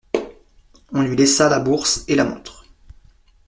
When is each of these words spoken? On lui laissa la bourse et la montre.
On 0.93 1.03
lui 1.03 1.15
laissa 1.15 1.47
la 1.47 1.59
bourse 1.59 2.05
et 2.07 2.15
la 2.15 2.23
montre. 2.25 2.65